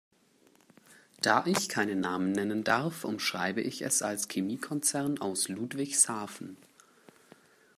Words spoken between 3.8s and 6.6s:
es als Chemiekonzern aus Ludwigshafen.